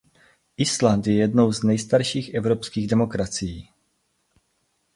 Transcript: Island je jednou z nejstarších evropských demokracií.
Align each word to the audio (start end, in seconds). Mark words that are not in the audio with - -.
Island 0.57 1.07
je 1.07 1.13
jednou 1.13 1.51
z 1.53 1.63
nejstarších 1.63 2.33
evropských 2.33 2.87
demokracií. 2.87 3.69